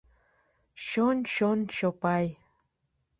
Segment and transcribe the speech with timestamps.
[0.85, 2.25] «чон-чон-Чопай...»